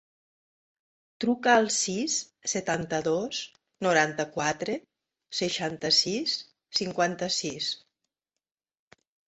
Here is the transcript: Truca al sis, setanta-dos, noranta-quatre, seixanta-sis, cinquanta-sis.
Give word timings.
Truca 1.25 1.51
al 1.57 1.67
sis, 1.75 2.15
setanta-dos, 2.53 3.43
noranta-quatre, 3.87 4.79
seixanta-sis, 5.43 6.37
cinquanta-sis. 6.83 7.73